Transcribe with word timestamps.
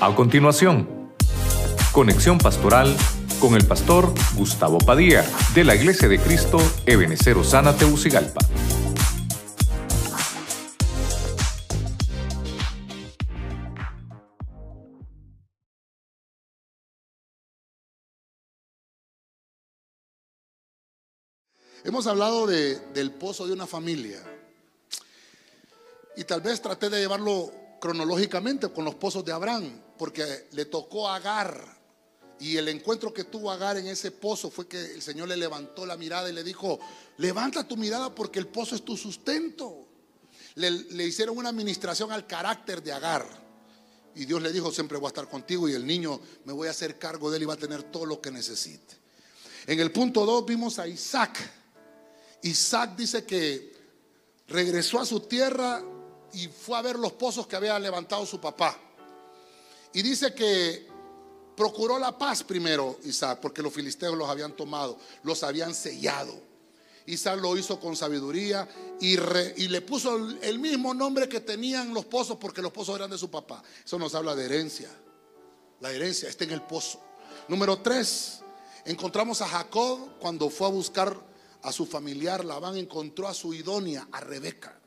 A 0.00 0.14
continuación, 0.14 1.12
conexión 1.90 2.38
pastoral 2.38 2.96
con 3.40 3.56
el 3.56 3.66
pastor 3.66 4.14
Gustavo 4.36 4.78
Padilla 4.78 5.24
de 5.56 5.64
la 5.64 5.74
Iglesia 5.74 6.06
de 6.06 6.20
Cristo 6.20 6.58
Ebenecer 6.86 7.36
Osana 7.36 7.76
Teucigalpa. 7.76 8.38
Hemos 21.82 22.06
hablado 22.06 22.46
del 22.46 23.10
pozo 23.18 23.48
de 23.48 23.52
una 23.52 23.66
familia. 23.66 24.22
Y 26.16 26.22
tal 26.22 26.40
vez 26.40 26.62
traté 26.62 26.88
de 26.88 27.00
llevarlo 27.00 27.50
cronológicamente 27.80 28.68
con 28.68 28.84
los 28.84 28.94
pozos 28.94 29.24
de 29.24 29.32
Abraham, 29.32 29.87
porque 29.98 30.48
le 30.52 30.64
tocó 30.66 31.08
Agar. 31.08 31.76
Y 32.40 32.56
el 32.56 32.68
encuentro 32.68 33.12
que 33.12 33.24
tuvo 33.24 33.50
Agar 33.50 33.76
en 33.76 33.88
ese 33.88 34.12
pozo 34.12 34.50
fue 34.50 34.68
que 34.68 34.80
el 34.80 35.02
Señor 35.02 35.28
le 35.28 35.36
levantó 35.36 35.84
la 35.84 35.96
mirada 35.96 36.30
y 36.30 36.32
le 36.32 36.44
dijo, 36.44 36.78
levanta 37.16 37.66
tu 37.66 37.76
mirada 37.76 38.14
porque 38.14 38.38
el 38.38 38.46
pozo 38.46 38.76
es 38.76 38.84
tu 38.84 38.96
sustento. 38.96 39.86
Le, 40.54 40.70
le 40.70 41.04
hicieron 41.04 41.36
una 41.36 41.48
administración 41.48 42.12
al 42.12 42.26
carácter 42.26 42.82
de 42.82 42.92
Agar. 42.92 43.26
Y 44.14 44.24
Dios 44.24 44.40
le 44.40 44.52
dijo, 44.52 44.70
siempre 44.72 44.98
voy 44.98 45.06
a 45.06 45.08
estar 45.08 45.28
contigo 45.28 45.68
y 45.68 45.74
el 45.74 45.86
niño 45.86 46.20
me 46.44 46.52
voy 46.52 46.68
a 46.68 46.70
hacer 46.70 46.98
cargo 46.98 47.30
de 47.30 47.36
él 47.36 47.42
y 47.42 47.46
va 47.46 47.54
a 47.54 47.58
tener 47.58 47.82
todo 47.84 48.06
lo 48.06 48.20
que 48.20 48.30
necesite. 48.30 48.96
En 49.66 49.78
el 49.80 49.92
punto 49.92 50.24
2 50.24 50.46
vimos 50.46 50.78
a 50.78 50.88
Isaac. 50.88 51.38
Isaac 52.42 52.96
dice 52.96 53.24
que 53.24 53.76
regresó 54.48 54.98
a 54.98 55.06
su 55.06 55.20
tierra 55.20 55.82
y 56.32 56.48
fue 56.48 56.78
a 56.78 56.82
ver 56.82 56.98
los 56.98 57.12
pozos 57.12 57.46
que 57.46 57.56
había 57.56 57.78
levantado 57.78 58.24
su 58.26 58.40
papá. 58.40 58.80
Y 59.92 60.02
dice 60.02 60.34
que 60.34 60.86
procuró 61.56 61.98
la 61.98 62.16
paz 62.16 62.44
primero 62.44 62.98
Isaac, 63.04 63.40
porque 63.42 63.62
los 63.62 63.72
filisteos 63.72 64.16
los 64.16 64.28
habían 64.28 64.52
tomado, 64.52 64.98
los 65.24 65.42
habían 65.42 65.74
sellado. 65.74 66.48
Isaac 67.06 67.40
lo 67.40 67.56
hizo 67.56 67.80
con 67.80 67.96
sabiduría 67.96 68.68
y, 69.00 69.16
le 69.16 69.80
puso 69.80 70.16
el 70.42 70.58
mismo 70.58 70.92
nombre 70.92 71.28
que 71.28 71.40
tenían 71.40 71.94
los 71.94 72.04
pozos 72.04 72.36
porque 72.36 72.60
los 72.60 72.70
pozos 72.70 72.96
eran 72.96 73.10
de 73.10 73.16
su 73.16 73.30
papá. 73.30 73.62
Eso 73.84 73.98
nos 73.98 74.14
habla 74.14 74.36
de 74.36 74.44
herencia. 74.44 74.90
La 75.80 75.90
herencia 75.90 76.28
está 76.28 76.44
en 76.44 76.50
el 76.50 76.62
pozo. 76.62 77.00
Número 77.48 77.78
tres, 77.78 78.40
encontramos 78.84 79.40
a 79.40 79.48
Jacob 79.48 80.18
cuando 80.20 80.50
fue 80.50 80.66
a 80.66 80.70
buscar 80.70 81.18
a 81.62 81.72
su 81.72 81.86
familiar. 81.86 82.44
Labán 82.44 82.76
encontró 82.76 83.26
a 83.26 83.32
su 83.32 83.54
idónea, 83.54 84.06
a 84.12 84.20
Rebeca. 84.20 84.77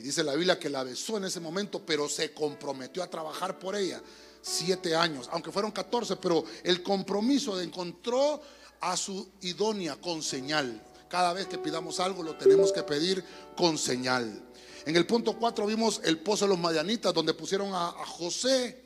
Y 0.00 0.02
dice 0.02 0.24
la 0.24 0.34
Biblia 0.34 0.58
que 0.58 0.70
la 0.70 0.82
besó 0.82 1.18
en 1.18 1.24
ese 1.24 1.40
momento, 1.40 1.82
pero 1.84 2.08
se 2.08 2.32
comprometió 2.32 3.02
a 3.02 3.10
trabajar 3.10 3.58
por 3.58 3.76
ella 3.76 4.00
siete 4.40 4.96
años, 4.96 5.28
aunque 5.30 5.52
fueron 5.52 5.72
14, 5.72 6.16
pero 6.16 6.42
el 6.64 6.82
compromiso 6.82 7.60
encontró 7.60 8.40
a 8.80 8.96
su 8.96 9.28
idónea 9.42 10.00
con 10.00 10.22
señal. 10.22 10.82
Cada 11.10 11.34
vez 11.34 11.48
que 11.48 11.58
pidamos 11.58 12.00
algo 12.00 12.22
lo 12.22 12.34
tenemos 12.38 12.72
que 12.72 12.82
pedir 12.82 13.22
con 13.54 13.76
señal. 13.76 14.42
En 14.86 14.96
el 14.96 15.04
punto 15.04 15.36
4 15.36 15.66
vimos 15.66 16.00
el 16.02 16.18
pozo 16.20 16.46
de 16.46 16.48
los 16.48 16.58
Madianitas, 16.58 17.12
donde 17.12 17.34
pusieron 17.34 17.74
a 17.74 17.90
José, 18.06 18.82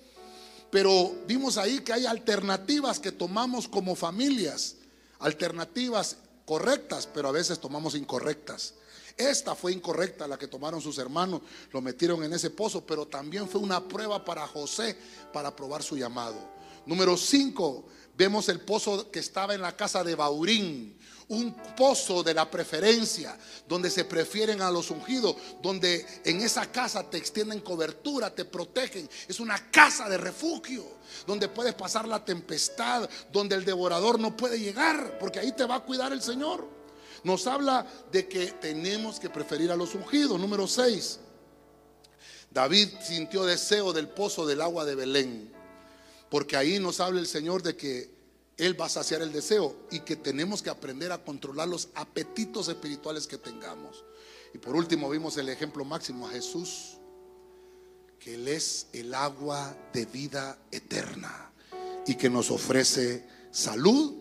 pero 0.69 1.15
vimos 1.29 1.59
ahí 1.59 1.79
que 1.79 1.93
hay 1.93 2.07
alternativas 2.07 2.99
que 2.99 3.13
tomamos 3.13 3.69
como 3.69 3.95
familias, 3.95 4.75
alternativas 5.21 6.17
correctas, 6.45 7.09
pero 7.13 7.29
a 7.29 7.33
veces 7.33 7.59
tomamos 7.59 7.95
incorrectas. 7.95 8.75
Esta 9.17 9.55
fue 9.55 9.73
incorrecta 9.73 10.27
la 10.27 10.39
que 10.39 10.49
tomaron 10.49 10.81
sus 10.81 10.99
hermanos, 10.99 11.43
lo 11.73 11.81
metieron 11.81 12.25
en 12.25 12.33
ese 12.33 12.51
pozo, 12.51 12.85
pero 12.85 13.07
también 13.07 13.49
fue 13.49 13.61
una 13.61 13.87
prueba 13.87 14.25
para 14.25 14.47
José 14.47 14.97
para 15.33 15.55
probar 15.55 15.83
su 15.83 15.97
llamado. 15.97 16.37
Número 16.85 17.17
5, 17.17 17.85
vemos 18.17 18.49
el 18.49 18.61
pozo 18.61 19.11
que 19.11 19.19
estaba 19.19 19.55
en 19.55 19.63
la 19.63 19.77
casa 19.77 20.05
de 20.05 20.15
Baurín, 20.15 20.99
un 21.29 21.55
pozo 21.77 22.23
de 22.23 22.35
la 22.35 22.51
preferencia, 22.51 23.37
donde 23.67 23.91
se 23.91 24.05
prefieren 24.05 24.61
a 24.61 24.71
los 24.71 24.91
ungidos, 24.91 25.37
donde 25.63 26.07
en 26.25 26.43
esa 26.43 26.71
casa 26.71 27.09
te 27.09 27.17
extienden 27.17 27.61
cobertura, 27.61 28.35
te 28.35 28.45
protegen. 28.45 29.09
Es 29.27 29.41
una 29.41 29.71
casa 29.71 30.09
de 30.09 30.19
refugio, 30.19 30.85
donde 31.27 31.49
puedes 31.49 31.75
pasar 31.75 32.07
la 32.07 32.25
tempestad, 32.25 33.09
donde 33.33 33.57
el 33.57 33.65
devorador 33.65 34.21
no 34.21 34.37
puede 34.37 34.61
llegar, 34.61 35.19
porque 35.19 35.39
ahí 35.39 35.53
te 35.53 35.65
va 35.65 35.77
a 35.77 35.85
cuidar 35.85 36.13
el 36.13 36.23
Señor 36.23 36.75
nos 37.25 37.47
habla 37.47 37.87
de 38.13 38.29
que 38.29 38.49
tenemos 38.53 39.19
que 39.19 39.31
preferir 39.31 39.73
a 39.73 39.77
los 39.77 39.95
ungidos. 39.95 40.39
Número 40.39 40.69
6. 40.69 41.21
David 42.51 42.89
sintió 43.03 43.45
deseo 43.45 43.93
del 43.93 44.09
pozo 44.09 44.47
del 44.47 44.61
agua 44.61 44.85
de 44.85 44.95
Belén, 44.95 45.53
porque 46.35 46.57
ahí 46.57 46.81
nos 46.81 46.99
habla 46.99 47.21
el 47.21 47.29
Señor 47.29 47.63
de 47.63 47.77
que 47.77 48.11
Él 48.57 48.79
va 48.81 48.87
a 48.87 48.89
saciar 48.89 49.23
el 49.23 49.33
deseo 49.33 49.77
y 49.93 50.01
que 50.01 50.17
tenemos 50.17 50.63
que 50.63 50.69
aprender 50.69 51.13
a 51.13 51.23
controlar 51.23 51.69
los 51.69 51.91
apetitos 51.95 52.67
espirituales 52.67 53.29
que 53.29 53.39
tengamos. 53.39 54.05
Y 54.53 54.59
por 54.59 54.75
último 54.75 55.09
vimos 55.09 55.37
el 55.37 55.49
ejemplo 55.49 55.85
máximo 55.85 56.27
a 56.27 56.33
Jesús, 56.33 56.99
que 58.19 58.35
Él 58.35 58.49
es 58.49 58.89
el 58.93 59.15
agua 59.15 59.77
de 59.93 60.07
vida 60.07 60.59
eterna 60.73 61.53
y 62.05 62.17
que 62.17 62.29
nos 62.29 62.51
ofrece 62.51 63.25
salud 63.53 64.15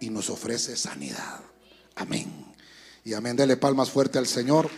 y 0.00 0.10
nos 0.10 0.28
ofrece 0.28 0.76
sanidad. 0.76 1.40
Amén. 1.94 2.52
Y 3.04 3.14
amén, 3.14 3.36
dele 3.36 3.56
palmas 3.56 3.90
fuerte 3.90 4.18
al 4.18 4.26
Señor. 4.26 4.68